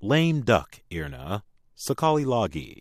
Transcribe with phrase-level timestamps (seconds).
[0.00, 1.44] Lame duck, Irna.
[1.76, 2.72] Sekali lagi.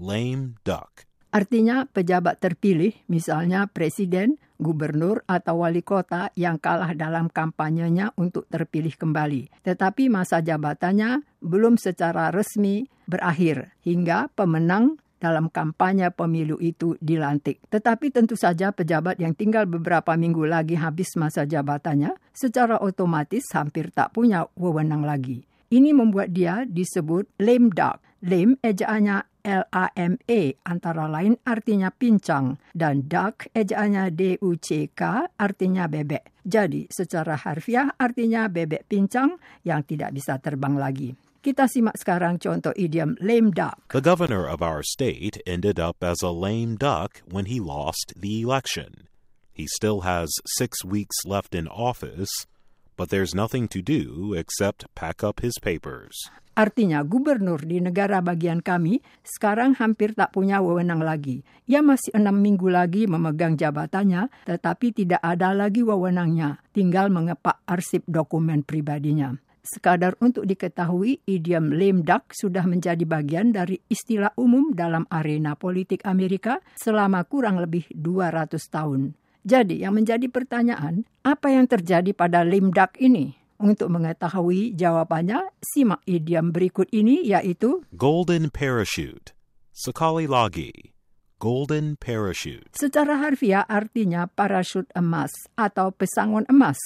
[0.00, 1.04] Lame duck.
[1.28, 8.96] Artinya pejabat terpilih, misalnya presiden, gubernur, atau wali kota yang kalah dalam kampanyenya untuk terpilih
[8.96, 9.60] kembali.
[9.60, 17.60] Tetapi masa jabatannya belum secara resmi berakhir hingga pemenang dalam kampanye pemilu itu dilantik.
[17.68, 23.92] Tetapi tentu saja pejabat yang tinggal beberapa minggu lagi habis masa jabatannya secara otomatis hampir
[23.92, 25.44] tak punya wewenang lagi.
[25.74, 27.98] Ini membuat dia disebut lame duck.
[28.22, 35.02] Lame ejaannya L-A-M-E antara lain artinya pincang dan duck ejaannya D-U-C-K
[35.34, 36.46] artinya bebek.
[36.46, 39.34] Jadi secara harfiah artinya bebek pincang
[39.66, 41.10] yang tidak bisa terbang lagi.
[41.42, 43.90] Kita simak sekarang contoh idiom lame duck.
[43.90, 48.46] The governor of our state ended up as a lame duck when he lost the
[48.46, 49.10] election.
[49.50, 52.46] He still has six weeks left in office,
[52.94, 56.30] but there's nothing to do except pack up his papers.
[56.54, 61.42] Artinya gubernur di negara bagian kami sekarang hampir tak punya wewenang lagi.
[61.66, 66.62] Ia masih enam minggu lagi memegang jabatannya, tetapi tidak ada lagi wewenangnya.
[66.70, 69.34] Tinggal mengepak arsip dokumen pribadinya.
[69.64, 76.04] Sekadar untuk diketahui, idiom lame duck sudah menjadi bagian dari istilah umum dalam arena politik
[76.04, 79.23] Amerika selama kurang lebih 200 tahun.
[79.44, 83.36] Jadi yang menjadi pertanyaan, apa yang terjadi pada lame duck ini?
[83.60, 89.36] Untuk mengetahui jawabannya, simak idiom berikut ini yaitu Golden parachute.
[89.76, 90.96] Sekali lagi.
[91.36, 92.72] Golden parachute.
[92.72, 96.80] Secara harfiah artinya parasut emas atau pesangon emas.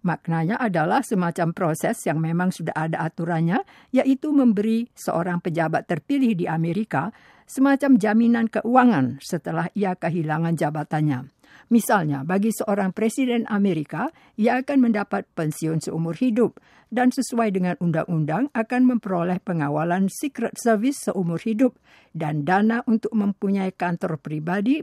[0.00, 3.60] Maknanya adalah semacam proses yang memang sudah ada aturannya,
[3.92, 7.12] yaitu memberi seorang pejabat terpilih di Amerika
[7.44, 11.28] semacam jaminan keuangan setelah ia kehilangan jabatannya.
[11.70, 16.58] Misalnya, bagi seorang presiden Amerika, ia akan mendapat pensiun seumur hidup
[16.90, 21.78] dan sesuai dengan undang-undang akan memperoleh pengawalan Secret Service seumur hidup
[22.10, 24.82] dan dana untuk mempunyai kantor pribadi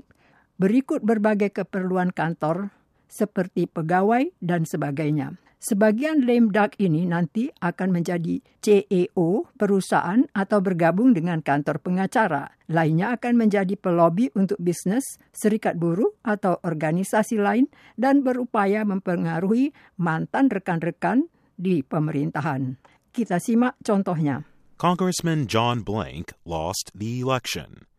[0.56, 2.72] berikut berbagai keperluan kantor
[3.12, 5.36] seperti pegawai dan sebagainya.
[5.58, 12.54] Sebagian lame duck ini nanti akan menjadi CEO perusahaan atau bergabung dengan kantor pengacara.
[12.70, 17.66] Lainnya akan menjadi pelobi untuk bisnis, serikat buruh atau organisasi lain
[17.98, 21.26] dan berupaya mempengaruhi mantan rekan-rekan
[21.58, 22.78] di pemerintahan.
[23.10, 24.46] Kita simak contohnya.
[24.78, 27.90] Congressman John Blank lost the election,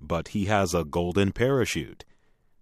[0.00, 2.08] but he has a golden parachute.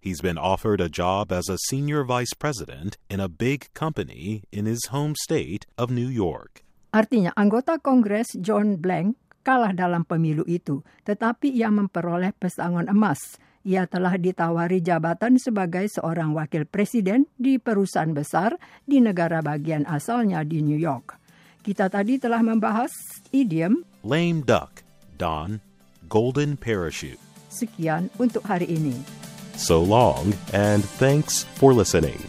[0.01, 4.65] He's been offered a job as a senior vice president in a big company in
[4.65, 6.65] his home state of New York.
[6.89, 9.13] Artinya anggota Kongres John Blank
[9.45, 13.37] kalah dalam pemilu itu, tetapi ia memperoleh pesangon emas.
[13.61, 18.57] Ia telah ditawari jabatan sebagai seorang wakil presiden di perusahaan besar
[18.89, 21.13] di negara bagian asalnya di New York.
[21.61, 22.89] Kita tadi telah membahas
[23.29, 24.81] idiom Lame duck,
[25.21, 25.61] Don.
[26.09, 27.21] Golden parachute.
[27.51, 29.20] sekian untuk hari ini.
[29.55, 32.19] So long, and thanks for listening.